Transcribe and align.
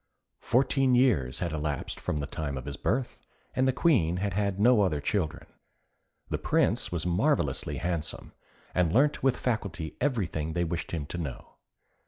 Fourteen 0.39 0.95
years 0.95 1.41
had 1.41 1.51
elapsed 1.51 1.99
from 1.99 2.17
the 2.17 2.25
time 2.25 2.57
of 2.57 2.65
his 2.65 2.75
birth, 2.75 3.19
and 3.55 3.67
the 3.67 3.71
Queen 3.71 4.17
had 4.17 4.33
had 4.33 4.59
no 4.59 4.81
other 4.81 4.99
children. 4.99 5.45
The 6.29 6.39
Prince 6.39 6.91
was 6.91 7.05
marvellously 7.05 7.77
handsome, 7.77 8.33
and 8.73 8.91
learnt 8.91 9.21
with 9.21 9.37
facility 9.37 9.97
everything 10.01 10.53
they 10.53 10.63
wished 10.63 10.89
him 10.89 11.05
to 11.05 11.19
know. 11.19 11.57